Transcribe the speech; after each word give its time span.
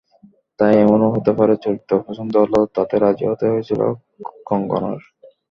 তাই 0.59 0.73
এমনও 0.83 1.07
হতে 1.15 1.31
পারে 1.39 1.53
চরিত্র 1.63 1.91
অপছন্দ 1.99 2.33
হলেও 2.43 2.63
তাতে 2.75 2.95
রাজি 2.97 3.25
হতে 3.31 3.45
হয়েছিল 3.51 3.81
কঙ্গনার। 4.47 4.99